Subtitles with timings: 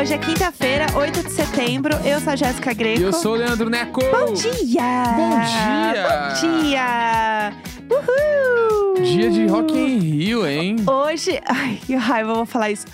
[0.00, 1.94] Hoje é quinta-feira, 8 de setembro.
[2.02, 3.00] Eu sou a Jéssica Greco.
[3.00, 4.00] E eu sou o Leandro Neco.
[4.00, 5.04] Bom dia!
[5.14, 6.06] Bom dia!
[6.08, 7.52] Bom dia!
[7.90, 9.02] Uhul!
[9.04, 10.76] Dia de Rock in Rio, hein?
[10.86, 11.38] Hoje.
[11.44, 12.86] Ai, que raiva, eu vou falar isso.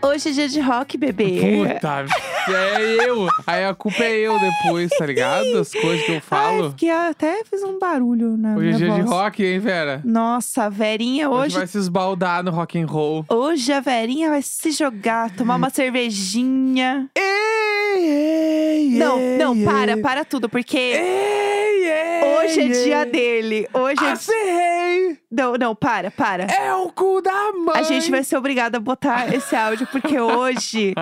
[0.00, 1.38] Hoje é dia de rock, bebê.
[1.40, 2.06] Puta,
[2.52, 3.28] é eu.
[3.46, 5.58] Aí a culpa é eu depois, tá ligado?
[5.58, 6.70] As coisas que eu Ai, falo.
[6.70, 9.10] porque até fiz um barulho na Hoje é minha dia de voz.
[9.10, 10.00] rock, hein, Vera?
[10.04, 11.56] Nossa, a Verinha Hoje, hoje.
[11.58, 13.24] vai se esbaldar no rock and roll.
[13.28, 17.08] Hoje a Verinha vai se jogar, tomar uma cervejinha.
[17.16, 19.64] Ei, ei, Não, ei, não, ei.
[19.64, 23.10] para, para tudo, porque Ei, ei, hoje é dia ei.
[23.10, 23.68] dele.
[23.72, 24.10] Hoje é.
[24.12, 25.18] Acerrei!
[25.30, 26.44] Não, não, para, para.
[26.44, 27.74] É o cu da mãe!
[27.76, 30.94] A gente vai ser obrigada a botar esse áudio, porque hoje.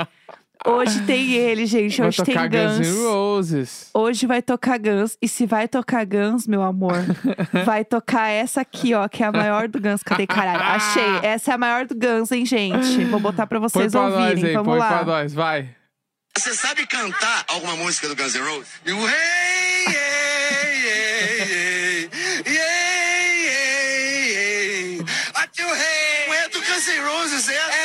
[0.66, 1.98] Hoje tem ele, gente.
[1.98, 2.88] Vai Hoje tem tocar Guns Guns.
[2.88, 3.90] N' Roses.
[3.92, 5.16] Hoje vai tocar Guns.
[5.20, 6.94] E se vai tocar Guns, meu amor,
[7.64, 10.02] vai tocar essa aqui, ó, que é a maior do Guns.
[10.02, 10.62] Cadê, caralho?
[10.62, 11.02] Achei.
[11.22, 13.04] Essa é a maior do Guns, hein, gente?
[13.06, 14.34] Vou botar pra Põe vocês pra ouvirem.
[14.34, 14.88] nós aí, Vamos põe lá.
[14.88, 15.68] pra nós, vai.
[16.36, 18.68] Você sabe cantar alguma música do Guns N' Roses?
[18.86, 22.08] You hey, hey, hey,
[22.46, 22.52] hey, hey,
[24.96, 25.04] hey.
[25.34, 26.26] What you hey?
[26.28, 27.81] Não é do Guns N' Roses, é?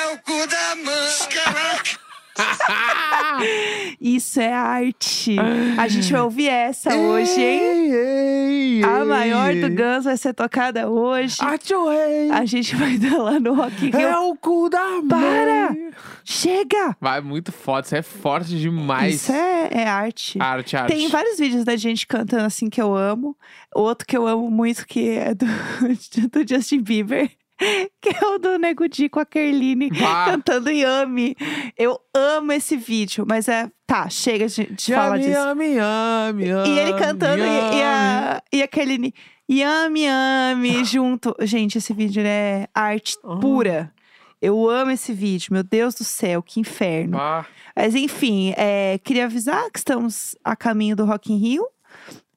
[4.00, 5.36] Isso é arte.
[5.78, 7.62] A gente vai ouvir essa hoje, hein?
[7.62, 11.38] Ei, ei, A maior do Guns vai ser tocada hoje.
[11.40, 12.32] Achorei.
[12.32, 14.00] A gente vai dar lá no Rock in Rio.
[14.00, 15.08] É o cu da mãe.
[15.08, 15.76] Para!
[16.24, 16.96] Chega!
[17.00, 17.86] Vai, muito foda.
[17.86, 19.16] Isso é forte demais.
[19.16, 20.40] Isso é, é arte.
[20.42, 20.94] Arte, arte.
[20.94, 23.36] Tem vários vídeos da gente cantando assim que eu amo.
[23.74, 25.46] Outro que eu amo muito, que é do,
[26.32, 27.30] do Justin Bieber.
[28.02, 30.26] Que é o do Nego Di com a Kerline Bah.
[30.32, 31.36] cantando Yami.
[31.78, 33.70] Eu amo esse vídeo, mas é.
[33.86, 35.30] Tá, chega de, de falar disso.
[35.32, 39.14] Yami, yami, yami, E ele cantando e, e a, e a Kerline
[39.50, 41.34] Yami, Yami junto.
[41.42, 43.38] Gente, esse vídeo é arte Ah.
[43.38, 43.94] pura.
[44.40, 47.18] Eu amo esse vídeo, meu Deus do céu, que inferno.
[47.18, 47.44] Ah,
[47.76, 51.66] Mas enfim, é, queria avisar que estamos a caminho do Rock in Rio.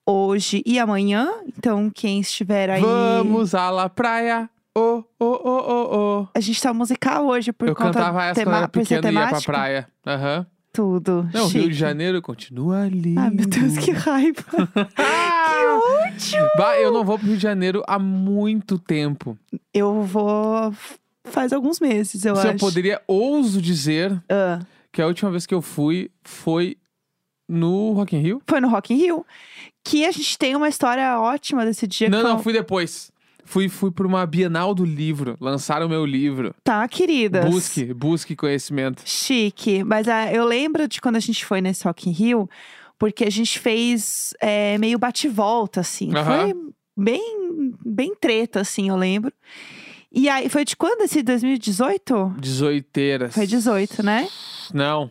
[0.06, 1.30] Hoje e amanhã.
[1.46, 2.80] Então, quem estiver aí.
[2.80, 4.48] Vamos à la praia.
[4.74, 6.28] Oh, oh, oh, oh, oh.
[6.34, 8.50] A gente tá musical hoje por Eu conta cantava essa tema...
[8.52, 9.88] quando era pequeno e ia pra praia.
[10.06, 10.46] Aham.
[10.72, 11.28] Tudo.
[11.34, 11.68] Não, Rio chique.
[11.70, 13.18] de Janeiro continua lindo.
[13.20, 14.44] Ai, meu Deus, que raiva.
[15.50, 16.50] Que ódio!
[16.56, 19.36] Bah, eu não vou pro Rio de Janeiro há muito tempo.
[19.74, 20.72] Eu vou.
[21.24, 22.56] Faz alguns meses, eu Se acho.
[22.56, 24.60] eu poderia, ouso dizer Ah,
[24.92, 26.76] que a última vez que eu fui foi
[27.48, 28.42] no Rock in Rio.
[28.46, 29.26] foi no Rock in Rio.
[29.84, 32.08] Que a gente tem uma história ótima desse dia.
[32.08, 33.10] Não, não, fui depois.
[33.50, 35.36] Fui, fui pra uma Bienal do livro.
[35.40, 36.54] Lançaram meu livro.
[36.62, 37.44] Tá, queridas.
[37.44, 39.02] Busque, busque conhecimento.
[39.04, 39.82] Chique.
[39.82, 42.48] Mas ah, eu lembro de quando a gente foi nesse Rock in Rio,
[42.96, 46.12] porque a gente fez é, meio bate-volta, assim.
[46.12, 46.54] Foi
[46.96, 49.32] bem, bem treta, assim, eu lembro.
[50.12, 52.36] E aí, foi de quando esse 2018?
[52.40, 53.32] 18eiras.
[53.32, 54.28] Foi 18, né?
[54.72, 55.10] Não,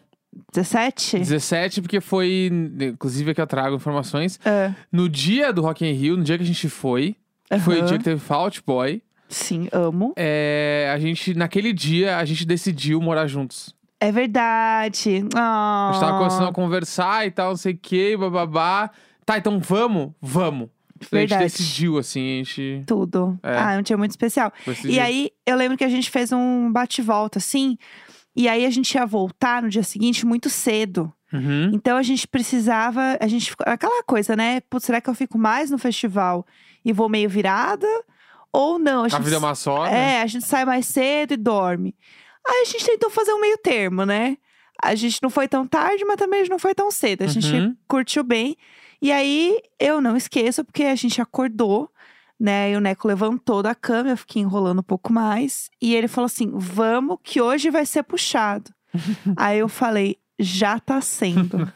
[0.54, 1.20] 17?
[1.20, 2.50] 17 porque foi,
[2.80, 6.44] inclusive aqui eu trago informações, Ah, no dia do Rock in Rio, no dia que
[6.44, 7.18] a gente foi,
[7.58, 10.14] que foi o dia que teve Fault Boy, Sim, amo.
[10.16, 13.74] é, a gente, naquele dia, a gente decidiu morar juntos.
[14.00, 15.10] É verdade.
[15.10, 18.90] A gente tava Ah, começando a conversar e tal, não sei o que, bababá.
[19.26, 20.12] Tá, então vamos?
[20.22, 20.70] Vamos.
[21.02, 21.44] A Verdade.
[21.44, 23.40] gente decidiu, assim, a gente Tudo.
[23.44, 23.58] É.
[23.58, 24.52] Ah, é um dia muito especial.
[24.84, 27.78] E aí, eu lembro que a gente fez um bate-volta, assim.
[28.36, 31.12] E aí, a gente ia voltar no dia seguinte muito cedo.
[31.34, 31.72] Uhum.
[31.74, 33.18] Então, a gente precisava...
[33.20, 34.62] A gente Aquela coisa, né?
[34.70, 36.46] Putz, será que eu fico mais no festival
[36.84, 37.88] e vou meio virada?
[38.52, 39.04] Ou não?
[39.04, 40.16] A, A gente, vida é uma só, né?
[40.18, 41.96] É, a gente sai mais cedo e dorme.
[42.48, 44.38] Aí, a gente tentou fazer um meio termo, né?
[44.82, 47.24] A gente não foi tão tarde, mas também a gente não foi tão cedo.
[47.24, 47.76] A gente Uhum.
[47.88, 48.56] curtiu bem.
[49.02, 51.92] E aí, eu não esqueço, porque a gente acordou,
[52.40, 52.72] né?
[52.72, 55.70] E o Neco levantou da cama, eu fiquei enrolando um pouco mais.
[55.82, 58.72] E ele falou assim: vamos, que hoje vai ser puxado.
[59.36, 61.72] aí eu falei: já tá sendo.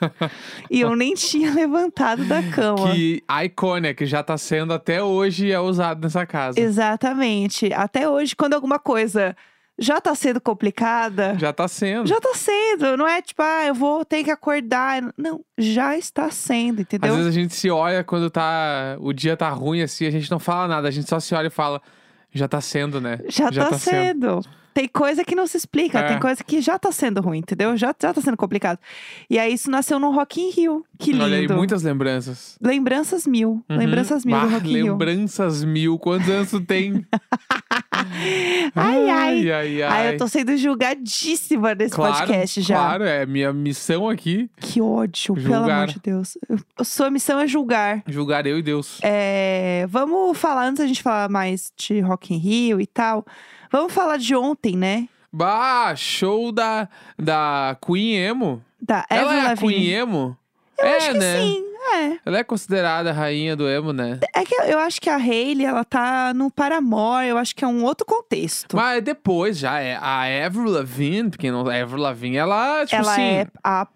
[0.72, 2.94] e eu nem tinha levantado da cama.
[2.94, 6.60] Que icônica, que já tá sendo até hoje é usado nessa casa.
[6.60, 7.74] Exatamente.
[7.74, 9.36] Até hoje, quando alguma coisa
[9.84, 11.36] já tá sendo complicada.
[11.38, 12.08] Já tá sendo.
[12.08, 15.04] Já tá sendo, não é tipo, ah, eu vou ter que acordar.
[15.18, 17.12] Não, já está sendo, entendeu?
[17.12, 18.98] Às vezes a gente se olha quando tá.
[19.00, 21.48] O dia tá ruim assim, a gente não fala nada, a gente só se olha
[21.48, 21.82] e fala.
[22.32, 23.20] Já tá sendo, né?
[23.28, 24.42] Já, tá, sendo.
[24.74, 26.04] Tem coisa que não se explica, É.
[26.08, 27.76] tem coisa que já tá sendo ruim, entendeu?
[27.78, 28.80] Já, já tá sendo complicado.
[29.30, 30.86] E aí isso nasceu no Rock in Rio.
[30.98, 31.24] Que lindo.
[31.26, 32.58] Olha aí, muitas lembranças.
[32.62, 33.64] Lembranças mil.
[33.70, 33.78] Uhum.
[33.78, 34.92] Lembranças mil do Bah, Rock in Rio.
[34.94, 36.00] Lembranças mil.
[36.00, 37.06] Quantos anos tu tem?
[38.76, 39.52] Ai, ai.
[39.52, 39.84] ai, ai.
[39.84, 42.76] Ai, eu tô sendo julgadíssima nesse claro, podcast já.
[42.76, 44.50] Claro, é minha missão aqui.
[44.60, 45.72] Que ódio, pelo Julgar.
[45.84, 46.38] amor de Deus.
[46.50, 48.04] Eu- Sua missão é julgar.
[48.08, 49.00] Julgar eu e Deus.
[49.04, 53.26] É, vamos falar, antes da gente falar mais de Rock in Rio e tal,
[53.74, 55.10] vamos falar de ontem, né?
[55.32, 56.88] Bah, show da,
[57.18, 58.64] da Queen Emo.
[58.80, 59.58] Da Ela é a.
[59.58, 60.38] Queen Emo?
[60.78, 61.42] Eu é, acho que né?
[61.42, 61.64] sim,
[61.96, 62.20] é.
[62.26, 64.20] Ela é considerada a rainha do emo, né?
[64.36, 67.68] É que eu- acho que a Hailey, ela tá no Paramore, eu acho que é
[67.68, 68.76] um outro contexto.
[68.76, 73.12] Mas depois já é a Avril Lavigne, porque não a Avril Lavigne, ela, tipo ela
[73.12, 73.88] assim, é a,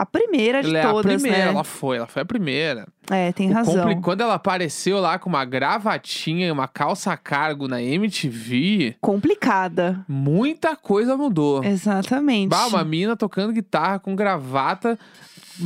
[0.00, 1.50] a primeira de ela é todas, a primeira, né?
[1.52, 2.86] ela foi, ela foi a primeira.
[3.10, 3.74] É, tem O razão.
[3.74, 10.04] compli- Quando ela apareceu lá com uma gravatinha e uma calça cargo na MTV, Complicada.
[10.08, 11.62] muita coisa mudou.
[11.64, 12.48] Exatamente.
[12.50, 14.98] Bah, uma mina tocando guitarra com gravata,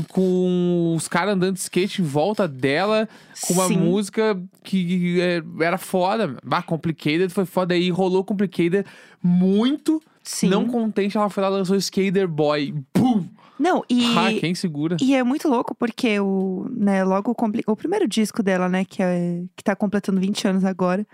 [0.09, 3.09] com os caras andando de skate em volta dela,
[3.47, 3.77] com uma Sim.
[3.79, 6.37] música que é, era foda.
[6.45, 7.75] Bah, Complicated foi foda.
[7.75, 8.85] Aí rolou Complicated
[9.23, 10.03] muito.
[10.25, 10.49] Sim.
[10.49, 12.75] Não contente, ela foi lá e lançou Skater Boy.
[12.93, 13.29] Pum!
[13.59, 14.97] Não, e, Ah, quem segura?
[15.01, 17.37] e é muito louco porque o, né, logo
[17.67, 21.07] o, primeiro disco dela, né, que, é, que tá completando 20 anos agora,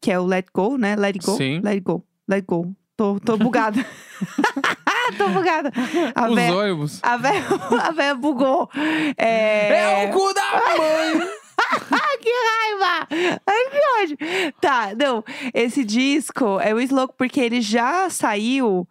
[0.00, 0.94] que é o Let Go, né?
[0.94, 1.36] Let It Go.
[1.36, 1.60] Sim.
[1.64, 2.04] Let It Go.
[2.28, 2.72] Let It Go.
[2.96, 3.84] Tô, tô bugada.
[5.18, 5.72] tô bugada.
[6.14, 7.00] A Os véia, ônibus.
[7.02, 7.42] a véia,
[7.82, 8.70] a véia bugou.
[9.16, 10.04] É...
[10.04, 10.42] É o cu da
[10.78, 11.28] mãe!
[12.20, 13.08] Que raiva!
[13.46, 14.52] Ai, que ódio!
[14.60, 15.24] Tá, não.
[15.54, 18.86] Esse disco é muito louco porque ele já saiu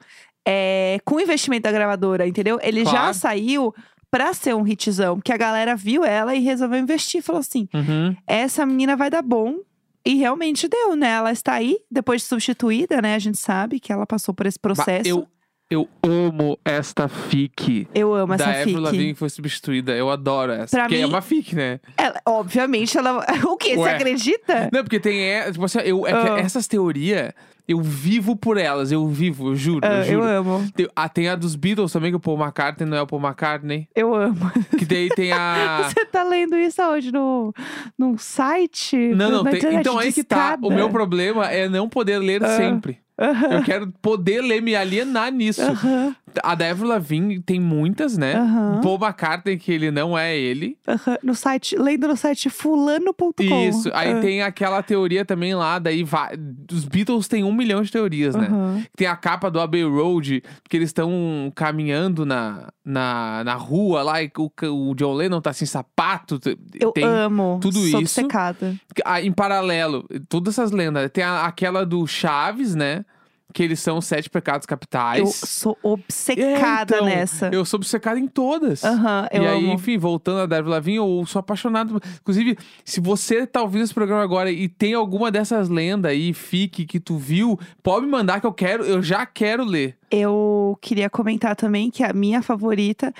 [0.47, 2.59] é, com o investimento da gravadora, entendeu?
[2.61, 3.13] Ele já Claro.
[3.13, 3.75] saiu
[4.11, 5.17] pra ser um hitzão.
[5.17, 7.21] Porque a galera viu ela e resolveu investir.
[7.21, 8.15] Falou assim: Uhum.
[8.25, 9.57] essa menina vai dar bom.
[10.05, 11.09] E realmente deu, né?
[11.09, 13.15] Ela está aí, depois de substituída, né?
[13.15, 15.07] A gente sabe que ela passou por esse processo.
[15.07, 15.27] Eu,
[15.69, 17.87] eu amo esta fic.
[17.93, 18.79] Eu amo da essa Avril fic.
[18.79, 19.91] Lavigne que foi substituída.
[19.95, 20.75] Eu adoro essa.
[20.75, 21.79] Pra porque é mim- uma fic, né?
[21.97, 23.23] Ela- obviamente, ela.
[23.47, 23.75] O quê?
[23.75, 23.95] Você Ué.
[23.95, 24.69] acredita?
[24.73, 25.21] Não, porque tem.
[25.21, 26.39] é, Tipo assim, eu, é que Ah.
[26.39, 27.31] essas teorias,
[27.67, 28.91] eu vivo por elas.
[28.91, 29.81] Eu vivo, eu juro.
[29.83, 30.23] Ah, eu eu juro.
[30.23, 30.71] amo.
[30.75, 33.21] Tem, ah, tem a dos Beatles também, que o Paul McCartney não é o Paul
[33.21, 33.87] McCartney.
[33.95, 34.51] Eu amo.
[34.77, 35.83] Que daí tem a.
[35.93, 37.11] Você tá lendo isso aonde?
[37.11, 37.53] No,
[37.97, 38.97] num site?
[39.15, 40.57] Não, não, tem- então aí que tá.
[40.61, 42.57] O meu problema é não poder ler Ah.
[42.57, 42.97] sempre.
[43.19, 45.61] Aham, Eu quero poder ler, me alienar nisso.
[45.61, 48.35] aham, A da Avril Lavigne tem muitas, né?
[48.35, 48.81] Aham.
[48.81, 50.77] Paul McCartney, que ele não é ele.
[50.87, 51.17] aham.
[51.23, 53.33] No site, lendo no site fulano.com.
[53.67, 53.89] Isso.
[53.93, 56.35] Aí Ah, tem aquela teoria também lá, daí vai...
[56.71, 58.49] Os Beatles têm um milhão de teorias, né?
[58.95, 64.21] Tem a capa do Abbey Road, que eles estão caminhando na, na, na rua lá,
[64.23, 64.51] e o,
[64.89, 66.39] o John Lennon tá sem sapato.
[66.79, 67.59] Eu tem, amo.
[67.61, 67.97] tudo Sou isso.
[67.97, 68.75] obcecada.
[69.05, 71.09] ah, em paralelo, todas essas lendas.
[71.11, 73.05] Tem a- aquela do Chaves, né?
[73.53, 75.19] Que eles são os sete pecados capitais.
[75.19, 77.49] Eu sou É, obcecada então, nessa.
[77.51, 78.83] Eu sou obcecado em todas.
[78.83, 79.73] Aham, eu e aí, amo.
[79.73, 81.99] enfim, voltando a David Lavigne, eu sou apaixonado.
[82.21, 86.85] Inclusive, se você tá ouvindo esse programa agora e tem alguma dessas lendas aí, fique,
[86.85, 89.97] que tu viu, pode me mandar que eu quero, eu já quero ler.
[90.11, 93.13] Eu queria comentar também que a minha favorita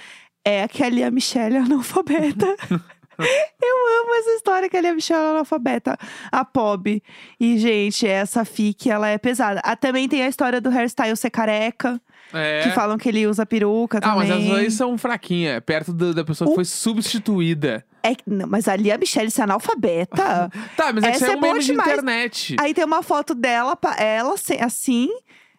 [0.46, 2.56] é aquela a Michelle analfabeta.
[3.20, 5.98] Eu amo essa história que a Michelle é analfabeta,
[6.32, 7.02] a Pob.
[7.40, 9.62] E, gente, essa fic, ela é pesada.
[9.64, 12.00] Ah, também tem a história do hairstyle ser careca,
[12.34, 12.62] É.
[12.64, 14.46] que falam que ele usa peruca Ah, mas também.
[14.48, 17.84] essas aí são fraquinhas, perto do- da pessoa que O- foi substituída.
[18.02, 20.50] É, que- não, mas a Lia Michelle ser analfabeta.
[20.78, 21.90] Tá, mas é que Essa é é um meme de demais.
[21.92, 22.56] internet.
[22.60, 25.10] Aí tem uma foto dela, ela se- assim,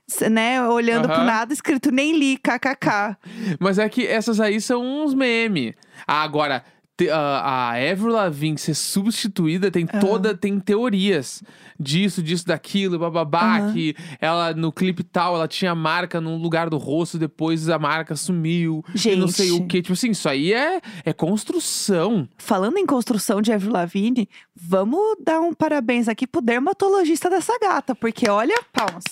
[0.06, 1.24] se- né, olhando pro Aham.
[1.26, 3.16] nada, escrito nem li, kkk.
[3.60, 5.74] Mas é que essas aí são uns meme.
[6.06, 6.64] Ah, agora,
[7.08, 11.42] a, a Avril Lavigne ser substituída tem toda, tem teorias
[11.78, 13.72] disso, disso, daquilo, bababá, Aham.
[13.72, 18.14] que ela no clipe tal, ela tinha marca num lugar do rosto, depois a marca
[18.14, 18.84] sumiu.
[19.04, 19.66] E não sei o Gente.
[19.68, 19.82] que.
[19.82, 22.28] Tipo assim, isso aí é, é construção.
[22.36, 27.94] Falando em construção de Avril Lavigne, vamos dar um parabéns aqui pro dermatologista dessa gata,
[27.94, 29.04] porque olha, palmas.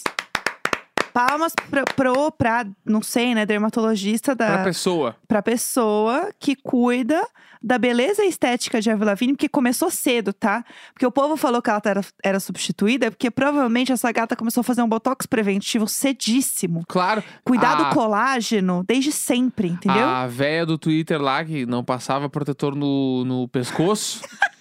[1.18, 5.16] Palmas pro, pro pra, não sei, né, dermatologista Pra da, pessoa.
[5.26, 7.20] pra pessoa que cuida
[7.60, 10.64] da beleza estética de Avril Lavigne, porque começou cedo, tá?
[10.92, 14.64] Porque o povo falou que ela era, era substituída, porque provavelmente essa gata começou a
[14.64, 16.84] fazer um botox preventivo cedíssimo.
[16.86, 17.20] Claro.
[17.44, 20.06] Cuidar do colágeno desde sempre, entendeu?
[20.06, 24.20] A véia do Twitter lá, que não passava protetor no, no pescoço.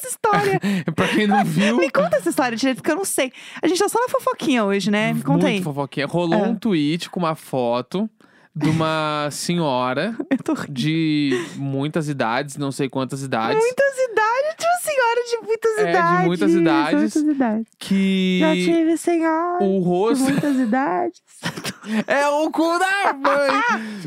[0.00, 0.60] Essa história.
[0.96, 1.76] pra quem não viu.
[1.76, 3.30] Me conta essa história direito, porque eu não sei.
[3.62, 5.12] A gente tá só na fofoquinha hoje, né?
[5.12, 5.62] Me conta Muito aí.
[5.62, 6.06] fofoquinha.
[6.06, 6.48] Rolou Ah.
[6.48, 8.08] um tweet com uma foto
[8.56, 10.16] de uma senhora
[10.68, 15.90] de muitas idades, não sei quantas idades, Muitas idades, tipo senhora de muitas É, de
[15.90, 16.26] idades.
[16.26, 17.14] muitas idades.
[17.14, 17.66] Muitas idades.
[17.70, 21.22] Já que tive senhora o de rosto muitas idades.
[22.08, 23.62] é o cu da mãe.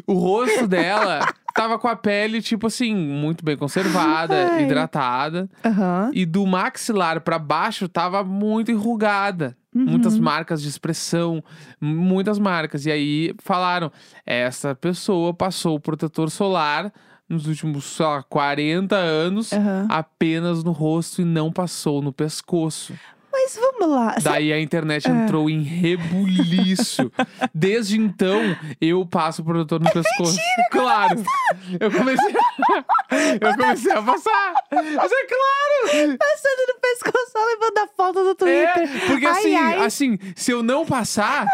[0.07, 1.19] o rosto dela
[1.53, 4.62] tava com a pele tipo assim, muito bem conservada, Ai.
[4.63, 6.10] hidratada, Aham.
[6.13, 9.55] e do maxilar pra baixo tava muito enrugada.
[9.75, 10.24] Muitas Uhum.
[10.24, 11.43] marcas de expressão,
[11.81, 12.86] muitas marcas.
[12.86, 13.91] E aí falaram:
[14.25, 16.93] essa pessoa passou o protetor solar
[17.27, 19.88] nos últimos, sei lá, 40 anos Aham.
[19.89, 22.93] apenas no rosto e não passou no pescoço.
[23.43, 24.15] Mas vamos lá.
[24.21, 27.12] Daí a internet entrou em rebuliço.
[27.53, 28.39] Desde então,
[28.79, 30.38] eu passo o protetor no pescoço.
[30.71, 31.21] claro.
[31.77, 32.83] Eu comecei a...
[33.39, 34.53] Eu comecei a passar.
[34.71, 36.17] Mas é claro.
[36.17, 38.69] Passando no pescoço, só levando a foto do Twitter.
[38.69, 39.85] É, porque Ai, assim, ai.
[39.85, 41.45] assim, se eu não passar,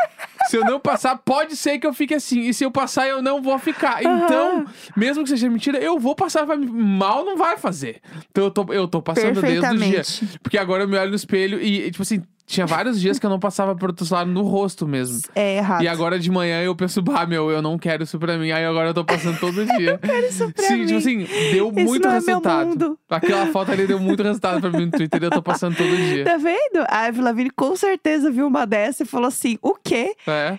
[0.50, 2.42] se eu não passar, pode ser que eu fique assim.
[2.42, 4.02] E se eu passar, eu não vou ficar.
[4.04, 4.66] Então,
[4.98, 6.44] mesmo que seja mentira, eu vou passar.
[6.44, 8.02] Vai, mal não vai fazer.
[8.32, 10.02] Então eu tô, eu tô passando desde o dia.
[10.42, 13.30] Porque agora eu me olho no espelho e, tipo assim, tinha vários dias que eu
[13.30, 15.22] não passava protetor no rosto mesmo.
[15.36, 15.84] É errado.
[15.84, 18.50] E agora de manhã eu penso, bah, meu, eu não quero isso pra mim.
[18.50, 20.00] Aí agora eu tô passando todo dia.
[20.00, 20.86] quero isso pra Sim, mim.
[20.88, 21.18] tipo assim,
[21.52, 22.68] deu Esse muito é resultado.
[22.68, 23.00] mundo.
[23.08, 25.96] Aquela foto ali deu muito resultado pra mim no Twitter e eu tô passando todo
[25.96, 26.26] dia.
[26.26, 26.84] Tá vendo?
[26.90, 30.16] A Avril Lavigne com certeza viu uma dessa e falou assim: o quê?
[30.26, 30.58] É.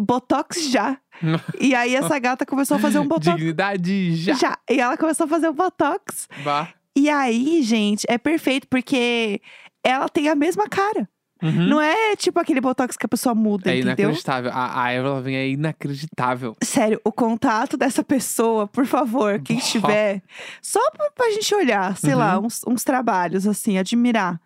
[0.00, 0.96] Botox já.
[1.60, 3.36] E aí essa gata começou a fazer um botox.
[3.36, 4.34] Dignidade já.
[4.34, 4.58] Já.
[4.70, 6.28] E ela começou a fazer um botox.
[6.44, 6.68] Bah.
[6.96, 9.40] E aí, gente, é perfeito porque
[9.84, 11.08] ela tem a mesma cara.
[11.44, 11.68] Uhum.
[11.68, 14.06] Não é tipo aquele botox que a pessoa muda, É entendeu?
[14.06, 14.50] inacreditável.
[14.52, 16.56] A, a Lavigne é inacreditável.
[16.64, 19.62] Sério, o contato dessa pessoa, por favor, quem Bah.
[19.62, 20.22] tiver,
[20.62, 22.46] só pra, pra gente olhar, sei lá, Uhum.
[22.46, 24.40] uns, uns trabalhos, assim, admirar.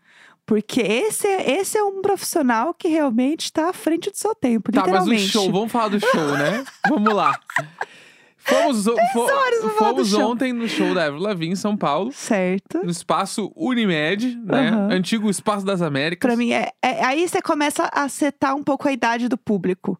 [0.44, 4.72] Porque esse é, esse é um profissional que realmente tá à frente do seu tempo,
[4.72, 5.28] Tá, mas o literalmente.
[5.28, 6.64] show, vamos falar do show, né?
[6.88, 7.38] vamos lá.
[8.48, 12.10] Fomos, fo- fomos ontem no show da Avril Lavigne em São Paulo.
[12.12, 12.78] Certo.
[12.82, 14.68] No espaço Unimed, né?
[14.70, 14.88] Aham.
[14.92, 16.26] Antigo Espaço das Américas.
[16.28, 19.98] Pra mim, é, é- aí você começa a setar um pouco a idade do público.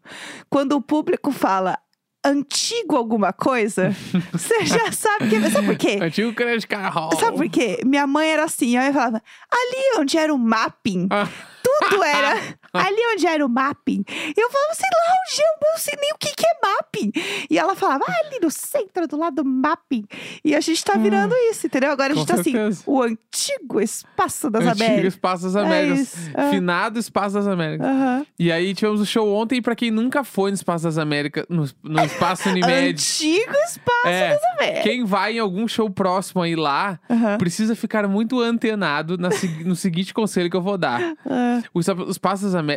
[0.50, 1.78] Quando o público fala
[2.24, 3.94] antigo alguma coisa,
[4.32, 5.50] você já sabe que.
[5.50, 5.98] Sabe por quê?
[6.00, 7.12] Antigo Credit Hall.
[7.18, 7.80] Sabe por quê?
[7.84, 11.28] Minha mãe era assim, eu falava, ali onde era o mapping, Ah.
[11.62, 12.36] tudo era.
[12.86, 14.04] Ali onde era o mapping.
[14.36, 17.12] Eu falava, sei lá, onde eu não sei nem o que, que é mapping.
[17.50, 20.04] E ela falava, ah, ali no centro, do lado do mapping.
[20.44, 21.90] E a gente tá virando isso, entendeu?
[21.90, 22.18] Agora a Ah.
[22.18, 22.82] Gente tá assim, certeza.
[22.86, 25.14] o antigo espaço das Antigo Américas.
[25.14, 25.98] Espaço das É Américas.
[26.00, 26.50] isso, é.
[26.50, 27.86] Finado Espaço das Américas.
[27.86, 28.26] Aham.
[28.38, 31.68] E aí tivemos o show ontem, pra quem nunca foi no Espaço das Américas, no,
[31.82, 32.90] no Espaço Unimed.
[33.00, 34.82] Antigo espaço é, das Américas.
[34.82, 37.38] quem vai em algum show próximo aí lá, Aham.
[37.38, 39.28] precisa ficar muito antenado na
[39.64, 41.00] no seguinte conselho que eu vou dar.
[41.28, 41.62] Ah.
[41.74, 42.67] Espa- o Espaço das Américas.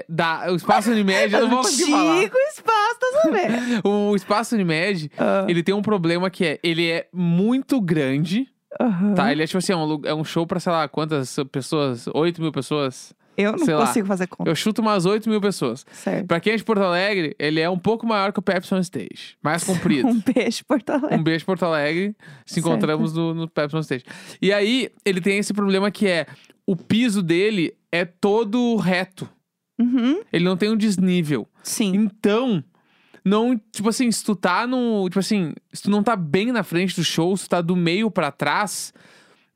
[0.52, 2.18] O Espaço Unimed, eu não vou conseguir falar.
[2.18, 3.82] Antigo espaço das Américas.
[3.84, 5.46] O Espaço Unimed, Ah.
[5.48, 8.48] ele tem um problema que é, ele é muito grande,
[8.80, 9.14] Aham.
[9.14, 9.32] tá?
[9.32, 12.06] Ele é tipo assim, é um, é um show pra, sei lá, quantas pessoas?
[12.14, 13.14] 8 mil pessoas?
[13.38, 13.88] Eu não sei lá.
[13.88, 14.50] consigo fazer conta.
[14.50, 15.86] Eu chuto umas 8 mil pessoas.
[15.94, 16.28] Certo.
[16.28, 18.80] Pra quem é de Porto Alegre, ele é um pouco maior que o Pepsi On
[18.80, 19.36] Stage.
[19.42, 20.08] Mais comprido.
[20.12, 21.16] Um beijo, Porto Alegre.
[21.18, 22.16] Um beijo, Porto Alegre.
[22.46, 22.68] Se Certo.
[22.68, 24.04] encontramos no, no Pepsi On Stage.
[24.42, 26.28] E aí, ele tem esse problema que é...
[26.68, 29.28] O piso dele é todo reto.
[29.82, 30.22] Uhum.
[30.32, 31.48] Ele não tem um desnível.
[31.64, 31.96] Sim.
[31.96, 32.64] Então,
[33.26, 33.60] não...
[33.72, 35.10] Tipo assim, se tu tá no...
[35.10, 37.76] Tipo assim, se tu não tá bem na frente do show, se tu tá do
[37.76, 38.94] meio pra trás...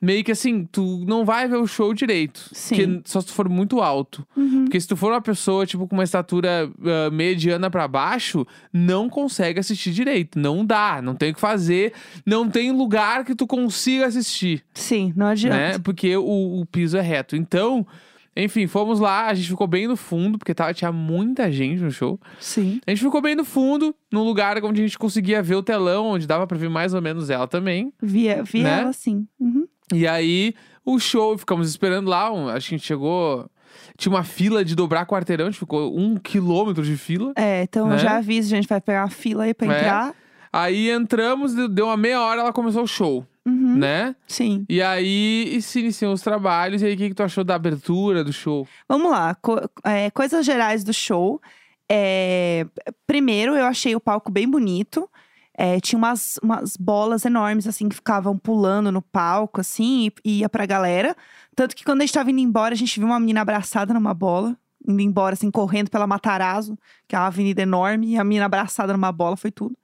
[0.02, 2.50] Meio que assim, tu não vai ver o show direito.
[2.52, 3.02] Sim.
[3.06, 4.28] Só se tu for muito alto.
[4.36, 4.66] Uhum.
[4.66, 9.10] Porque se tu for uma pessoa, tipo, com uma estatura ah, mediana pra baixo, não
[9.10, 10.38] consegue assistir direito.
[10.38, 11.94] Não dá, não tem o que fazer.
[12.24, 15.58] Não tem lugar que tu consiga assistir, Sim, não adianta.
[15.58, 15.80] né?
[15.80, 17.36] Porque o, o piso é reto.
[17.36, 17.88] Então,
[18.36, 21.92] enfim, fomos lá, a gente ficou bem no fundo, porque tava, tinha muita gente no
[21.92, 22.20] show.
[22.40, 22.82] Sim.
[22.86, 26.08] A gente ficou bem no fundo, num lugar onde a gente conseguia ver o telão,
[26.08, 27.94] onde dava pra ver mais ou menos ela também.
[28.02, 28.82] Via, via Né?
[28.82, 29.26] ela sim.
[29.40, 29.66] Uhum.
[29.94, 32.32] E aí, o show, ficamos esperando lá.
[32.34, 33.50] um- acho que a gente chegou.
[33.98, 37.34] Tinha uma fila de dobrar quarteirão, a gente ficou um quilômetro de fila.
[37.36, 37.96] É, então Né?
[37.96, 39.78] eu já aviso, a gente vai pegar uma fila aí pra É.
[39.78, 40.16] entrar.
[40.52, 43.55] Aí entramos, deu uma meia hora, ela começou o show, Uhum.
[43.80, 44.16] Né?
[44.28, 44.66] Sim.
[44.70, 46.82] E aí se iniciam os trabalhos.
[46.82, 48.68] E aí, o que, que tu achou da abertura do show?
[48.88, 49.36] Vamos lá.
[49.36, 51.42] co- é, coisas gerais do show.
[51.90, 52.66] É,
[53.06, 55.10] primeiro, eu achei o palco bem bonito.
[55.58, 60.40] É, tinha umas, umas bolas enormes, assim, que ficavam pulando no palco, assim, e, e
[60.40, 61.16] ia pra galera.
[61.56, 64.14] Tanto que quando a gente tava indo embora, a gente viu uma menina abraçada numa
[64.14, 64.58] bola.
[64.88, 66.78] Indo embora, assim, correndo pela Matarazzo,
[67.08, 68.08] que é uma avenida enorme.
[68.14, 69.76] E a menina abraçada numa bola, foi tudo.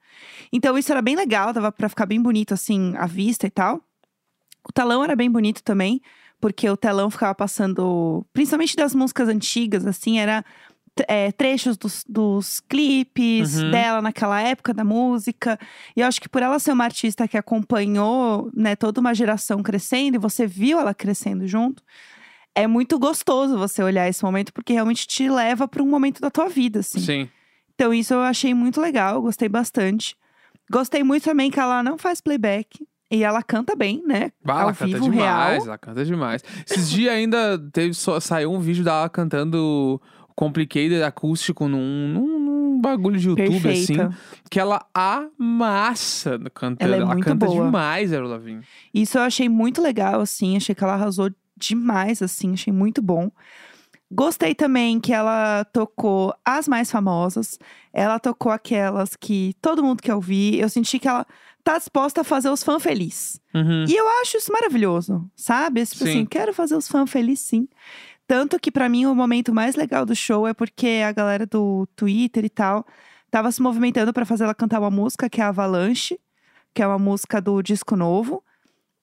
[0.52, 3.80] Então, isso era bem legal, dava pra ficar bem bonito, assim, a vista e tal.
[4.68, 6.00] O telão era bem bonito também,
[6.40, 10.44] porque o telão ficava passando, principalmente das músicas antigas, assim, era
[11.08, 13.70] é, trechos dos, dos clipes Uhum.
[13.70, 15.58] dela naquela época da música.
[15.96, 19.62] E eu acho que por ela ser uma artista que acompanhou, né, toda uma geração
[19.62, 21.82] crescendo, e você viu ela crescendo junto,
[22.54, 26.30] é muito gostoso você olhar esse momento, porque realmente te leva para um momento da
[26.30, 27.00] tua vida, assim.
[27.00, 27.28] Sim.
[27.82, 30.16] Então, isso eu achei muito legal, gostei bastante.
[30.70, 32.86] Gostei muito também que ela não faz playback.
[33.10, 34.30] E ela canta bem, né?
[34.46, 35.66] Ao ela canta vivo, demais, real.
[35.66, 36.44] ela canta demais.
[36.64, 40.00] Esses dias ainda teve, só, saiu um vídeo dela cantando
[40.36, 44.06] Complicated acústico num, num, num bagulho de YouTube, Perfeita.
[44.06, 44.16] assim.
[44.48, 46.94] Que ela amassa cantando.
[46.94, 47.64] Ela é muito canta boa.
[47.64, 48.62] demais, Avril Lavigne.
[48.94, 50.56] Isso eu achei muito legal, assim.
[50.56, 52.52] Achei que ela arrasou demais, assim.
[52.52, 53.28] Achei muito bom.
[54.14, 57.58] Gostei também que ela tocou as mais famosas.
[57.92, 60.58] Ela tocou aquelas que todo mundo quer ouvir.
[60.58, 61.26] Eu senti que ela
[61.64, 63.40] tá disposta a fazer os fãs felizes.
[63.54, 63.84] Uhum.
[63.88, 65.84] E eu acho isso maravilhoso, sabe?
[65.86, 66.10] Tipo Sim.
[66.10, 67.68] assim, quero fazer os fãs felizes sim.
[68.26, 71.86] Tanto que pra mim o momento mais legal do show é porque a galera do
[71.96, 72.86] Twitter e tal
[73.30, 76.20] tava se movimentando pra fazer ela cantar uma música que é Avalanche,
[76.74, 78.42] que é uma música do disco novo.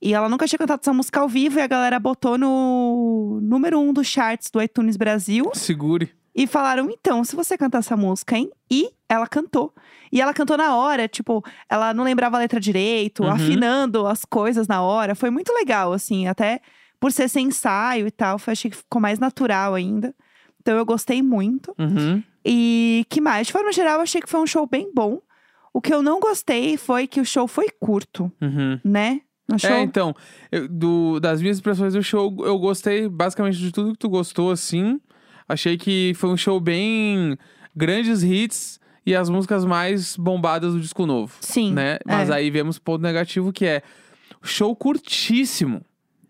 [0.02, 3.80] E ela nunca tinha cantado essa música ao vivo e a galera botou no número
[3.80, 5.50] um dos charts do iTunes Brasil.
[5.54, 6.10] Segure.
[6.34, 8.50] E falaram, então, se você cantar essa música, hein?
[8.72, 9.74] E ela cantou.
[10.12, 13.30] E ela cantou na hora, tipo, ela não lembrava a letra direito, Uhum.
[13.32, 15.16] afinando as coisas na hora.
[15.16, 16.62] Foi muito legal, assim, até
[17.00, 18.40] por ser sem ensaio e tal.
[18.40, 20.16] Foi, achei que ficou mais natural ainda.
[20.62, 21.76] Então eu gostei muito.
[21.78, 22.24] Uhum.
[22.46, 23.48] E que mais?
[23.48, 25.20] De forma geral, eu achei que foi um show bem bom.
[25.74, 28.80] O que eu não gostei foi que o show foi curto, Uhum.
[28.84, 29.22] né?
[29.58, 29.72] Show.
[29.72, 30.14] É, então,
[30.52, 34.52] eu- do, das minhas impressões do show, eu gostei basicamente de tudo que tu gostou,
[34.52, 35.00] assim.
[35.48, 37.38] Achei que foi um show bem
[37.76, 41.74] grandes hits e as músicas mais bombadas do disco novo, Sim.
[41.74, 41.98] né?
[42.06, 42.34] Mas é.
[42.34, 43.82] aí vemos o ponto negativo que é
[44.44, 45.82] show curtíssimo.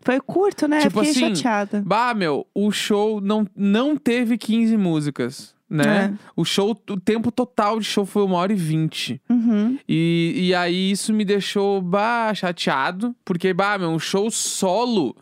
[0.09, 0.79] Foi curto, né?
[0.79, 1.83] Tipo Fiquei assim, chateada.
[1.85, 6.15] Bah, meu, o show não, não teve 15 músicas, né?
[6.15, 6.31] É.
[6.35, 9.21] O show, o tempo total de show foi uma hora e vinte.
[9.29, 9.77] Uhum.
[9.87, 15.15] E, e aí isso me deixou bah, chateado, porque, bah, meu, um show solo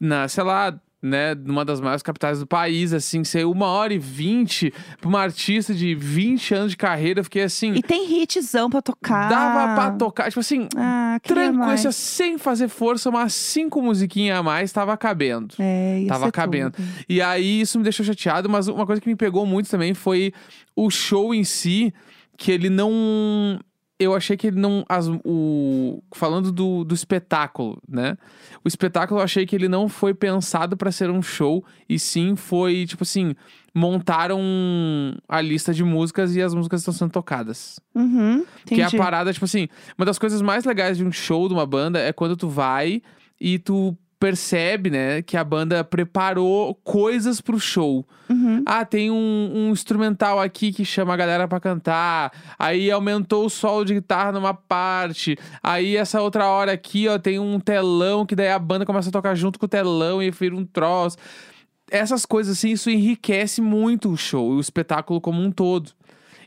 [0.00, 3.98] na, sei lá, né, numa das maiores capitais do país, assim, ser uma hora e
[3.98, 8.68] vinte pra uma artista de 20 anos de carreira, eu fiquei assim, E tem hitzão
[8.70, 9.28] pra tocar.
[9.28, 14.42] dava pra tocar, tipo assim, Ah, tranquilo, assim, sem fazer força, umas cinco musiquinhas a
[14.42, 15.54] mais, tava cabendo.
[15.58, 16.72] É, ia Tava ser cabendo.
[16.72, 16.88] tudo.
[17.08, 20.32] E aí isso me deixou chateado, mas uma coisa que me pegou muito também foi
[20.74, 21.92] o show em si,
[22.36, 23.60] que ele não.
[23.98, 24.84] Eu achei que ele não.
[24.88, 28.18] As, o, falando do, do espetáculo, né?
[28.62, 32.36] O espetáculo eu achei que ele não foi pensado pra ser um show, e sim
[32.36, 33.34] foi, tipo assim,
[33.74, 34.40] montaram
[35.28, 37.80] a lista de músicas e as músicas estão sendo tocadas.
[37.94, 41.48] Uhum, Que é a parada, tipo assim, uma das coisas mais legais de um show
[41.48, 43.02] de uma banda é quando tu vai
[43.40, 48.06] e tu percebe, né, que a banda preparou coisas pro show.
[48.28, 48.62] Uhum.
[48.64, 52.32] Ah, tem um, um instrumental aqui que chama a galera pra cantar.
[52.58, 55.36] Aí aumentou o solo de guitarra numa parte.
[55.62, 59.12] Aí essa outra hora aqui, ó, tem um telão que daí a banda começa a
[59.12, 61.18] tocar junto com o telão e vira um troço.
[61.90, 65.92] Essas coisas assim, isso enriquece muito o show e o espetáculo como um todo.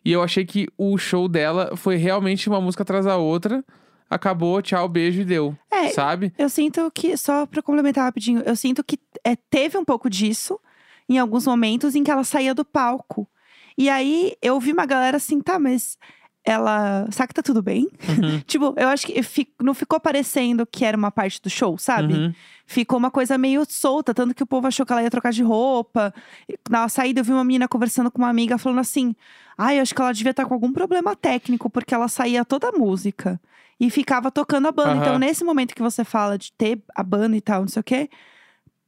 [0.03, 3.63] E eu achei que o show dela foi realmente uma música atrás da outra.
[4.09, 5.55] Acabou, tchau, beijo e deu.
[5.71, 6.33] É, Sabe?
[6.37, 10.59] Eu sinto que, só pra complementar rapidinho, eu sinto que é, teve um pouco disso
[11.07, 13.27] em alguns momentos em que ela saía do palco.
[13.77, 15.97] E aí eu vi uma galera assim, tá, mas
[16.43, 17.07] ela.
[17.11, 17.87] Será que tá tudo bem?
[18.07, 18.39] Uhum.
[18.47, 22.13] tipo, eu acho que fi- não ficou parecendo que era uma parte do show, sabe?
[22.13, 22.33] Uhum.
[22.65, 25.43] Ficou uma coisa meio solta, tanto que o povo achou que ela ia trocar de
[25.43, 26.13] roupa.
[26.69, 29.15] Na saída, eu vi uma menina conversando com uma amiga falando assim:
[29.57, 32.69] Ai, eu acho que ela devia estar com algum problema técnico, porque ela saía toda
[32.69, 33.39] a música
[33.79, 34.91] e ficava tocando a banda.
[34.91, 35.01] Aham.
[35.01, 37.83] Então, nesse momento que você fala de ter a banda e tal, não sei o
[37.83, 38.09] quê,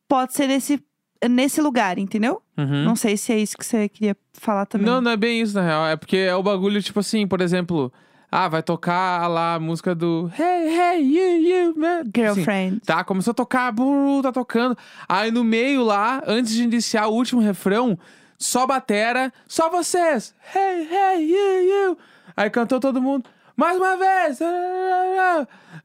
[0.07, 0.83] pode ser nesse,
[1.29, 2.41] nesse lugar, entendeu?
[2.57, 2.83] Uhum.
[2.83, 4.85] Não sei se é isso que você queria falar também.
[4.85, 5.87] Não, não é bem isso, na real.
[5.87, 7.91] É porque é o bagulho, tipo assim, por exemplo,
[8.29, 12.03] ah, vai tocar lá a música do Hey, hey, you, you, man.
[12.03, 12.79] Tipo assim, Girlfriend.
[12.85, 14.77] tá, começou a tocar, buru, tá tocando.
[15.07, 17.97] Aí no meio lá, antes de iniciar o último refrão,
[18.37, 20.33] só batera, só vocês.
[20.55, 21.97] Hey, hey, you, you.
[22.35, 23.29] Aí cantou todo mundo.
[23.61, 24.39] Mais uma vez!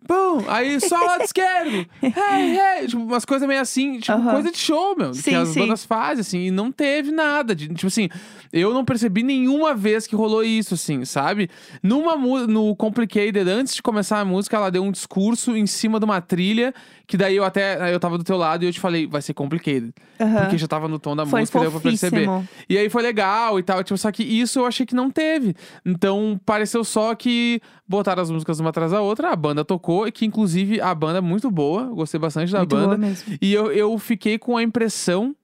[0.06, 0.44] Bum!
[0.48, 1.86] Aí só o lado esquerdo!
[2.02, 2.86] Hey, hey!
[2.86, 5.10] Tipo, umas coisas meio assim, tipo, coisa de show, meu.
[5.10, 5.60] que Sim, as sim.
[5.60, 7.54] bandas fazem, assim, e não teve nada.
[7.54, 8.08] De, tipo assim,
[8.52, 11.48] eu não percebi nenhuma vez que rolou isso, assim, sabe?
[11.82, 16.04] Numa no Complicated, antes de começar a música, ela deu um discurso em cima de
[16.04, 16.74] uma trilha,
[17.06, 17.92] que daí eu até.
[17.94, 19.92] Eu tava do teu lado e eu te falei, vai ser Complicated.
[20.18, 22.24] Porque já tava no tom da Foi música, deu pra perceber.
[22.26, 22.48] fofíssimo.
[22.68, 23.82] E aí foi legal e tal.
[23.84, 25.54] Tipo, só que isso eu achei que não teve.
[25.84, 29.75] Então, pareceu só que botaram as músicas uma atrás da outra, a banda tocou,
[30.06, 31.84] e que inclusive a banda é muito boa.
[31.84, 32.86] Gostei bastante da Muito banda.
[32.88, 33.36] boa mesmo.
[33.40, 35.34] E eu, eu fiquei com a impressão,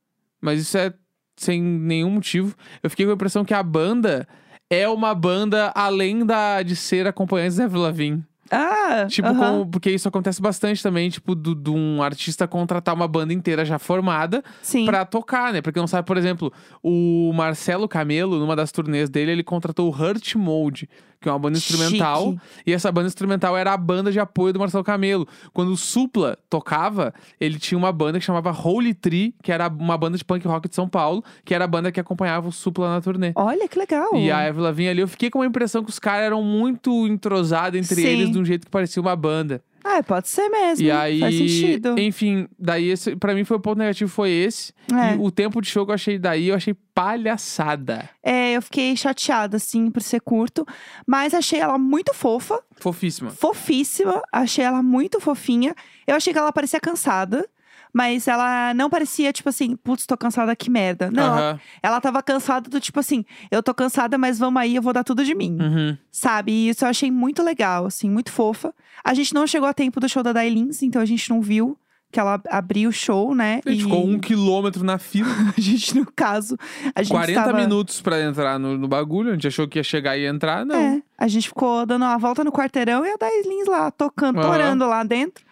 [0.40, 0.92] mas isso é
[1.36, 2.54] sem nenhum motivo.
[2.82, 4.26] Eu fiquei com a impressão que a banda
[4.70, 8.24] é uma banda além da de ser acompanhante da Avril Lavigne.
[8.54, 9.60] Ah, Tipo, aham.
[9.64, 13.78] com- porque isso acontece bastante também, tipo, de um artista contratar uma banda inteira já
[13.78, 14.84] formada Sim.
[14.84, 15.62] pra tocar, né?
[15.62, 19.90] Porque não sabe, por exemplo, o Marcelo Camelo, numa das turnês dele, ele contratou o
[19.96, 20.86] Hurt Mode,
[21.22, 22.32] que é uma banda instrumental.
[22.32, 22.42] Chique.
[22.66, 25.26] E essa banda instrumental era a banda de apoio do Marcelo Camelo.
[25.52, 29.96] Quando o Supla tocava, ele tinha uma banda que chamava Holy Tree, que era uma
[29.96, 32.92] banda de punk rock de São Paulo, que era a banda que acompanhava o Supla
[32.92, 33.32] na turnê.
[33.36, 34.10] Olha que legal.
[34.14, 37.06] E a Avril Lavigne ali, eu fiquei com a impressão que os caras eram muito
[37.06, 38.06] entrosados entre Sim.
[38.06, 39.62] eles de um jeito que parecia uma banda.
[39.84, 40.84] Ah, pode ser mesmo.
[40.84, 41.98] E aí, Faz sentido.
[41.98, 44.72] enfim, daí esse, pra mim foi o ponto negativo foi esse.
[44.92, 45.14] É.
[45.14, 48.08] E o tempo de show que eu achei daí, eu achei palhaçada.
[48.22, 50.66] É, eu fiquei chateada, assim, por ser curto.
[51.06, 53.30] Mas achei ela muito fofa, Fofíssima.
[53.30, 54.22] fofíssima.
[54.32, 55.74] Achei ela muito fofinha.
[56.06, 57.48] Eu achei que ela parecia cansada.
[57.92, 61.10] Mas ela não parecia, tipo assim, putz, tô cansada, que merda.
[61.10, 61.60] Não, ela, Aham.
[61.82, 65.04] ela tava cansada do tipo assim, eu tô cansada, mas vamos aí, eu vou dar
[65.04, 65.58] tudo de mim.
[65.60, 65.98] Uhum.
[66.10, 66.52] Sabe?
[66.52, 68.74] E isso eu achei muito legal, assim, muito fofa.
[69.04, 71.76] A gente não chegou a tempo do show da Dailins, então a gente não viu
[72.12, 73.62] que ela abriu o show, né?
[73.64, 76.58] A gente e ficou um quilômetro na fila, a gente, no caso,
[76.94, 77.58] a gente 40 tava...
[77.58, 79.30] minutos pra entrar no, no bagulho.
[79.30, 80.76] A gente achou que ia chegar e entrar, não.
[80.76, 84.86] É, a gente ficou dando uma volta no quarteirão e a Dailins lá, tocando, torando
[84.86, 85.42] lá dentro.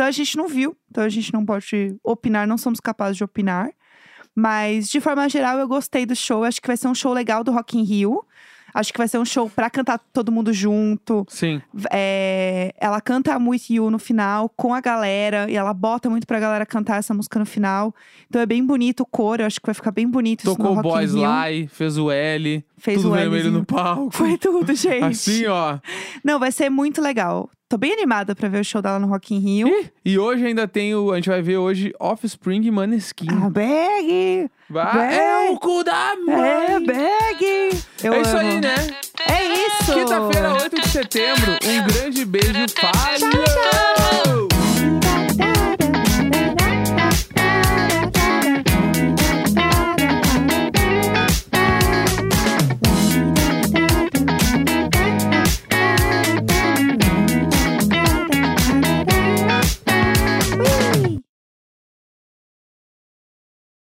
[0.00, 3.22] Então a gente não viu, então a gente não pode opinar, não somos capazes de
[3.22, 3.70] opinar.
[4.34, 6.42] Mas, de forma geral, eu gostei do show.
[6.42, 8.24] Acho que vai ser um show legal do Rock in Rio.
[8.72, 11.26] Acho que vai ser um show pra cantar todo mundo junto.
[11.28, 11.60] Sim.
[11.92, 15.50] É, ela canta I'm With You no final com a galera.
[15.50, 17.94] E ela bota muito pra galera cantar essa música no final.
[18.28, 19.42] Então é bem bonito o coro.
[19.42, 21.14] Eu acho que vai ficar bem bonito isso Tocou no o Rock in Boys.
[21.14, 22.64] Lai, fez o L.
[22.78, 24.10] Fez tudo o vermelho no palco.
[24.10, 25.04] Foi tudo, gente.
[25.04, 25.78] Assim, ó.
[26.24, 27.50] Não, vai ser muito legal.
[27.68, 29.68] Tô bem animada pra ver o show dela no Rock in Rio.
[29.68, 31.12] Ih, E hoje ainda tem o.
[31.12, 33.28] A gente vai ver hoje Offspring e Maneskin.
[33.30, 34.50] Ah, bag!
[34.68, 35.18] Vai- bem.
[35.18, 36.50] É o cu da mãe!
[36.50, 37.82] É, bag!
[38.02, 38.40] Eu é isso amo.
[38.40, 38.74] aí, né?
[39.28, 39.92] É isso!
[39.92, 41.52] Quinta-feira, 8 de setembro.
[41.62, 42.52] Um grande beijo.
[42.80, 43.30] Falhou!
[43.30, 43.89] Tchau, tchau!